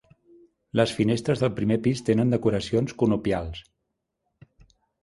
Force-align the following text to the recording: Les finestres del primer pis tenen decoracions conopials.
Les 0.79 0.93
finestres 0.99 1.43
del 1.43 1.53
primer 1.61 1.77
pis 1.89 2.03
tenen 2.09 2.35
decoracions 2.37 2.99
conopials. 3.03 3.63